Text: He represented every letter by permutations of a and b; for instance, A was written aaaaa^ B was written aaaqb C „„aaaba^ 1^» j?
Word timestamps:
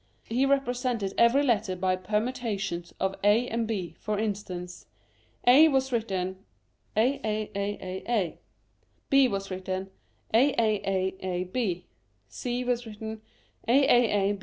He 0.25 0.47
represented 0.47 1.13
every 1.15 1.43
letter 1.43 1.75
by 1.75 1.95
permutations 1.95 2.91
of 2.99 3.13
a 3.23 3.47
and 3.49 3.67
b; 3.67 3.93
for 3.99 4.17
instance, 4.17 4.87
A 5.45 5.67
was 5.67 5.91
written 5.91 6.43
aaaaa^ 6.97 8.39
B 9.11 9.27
was 9.27 9.51
written 9.51 9.91
aaaqb 10.33 11.83
C 12.27 12.63
„„aaaba^ 12.65 13.29
1^» 13.67 14.37
j? 14.37 14.39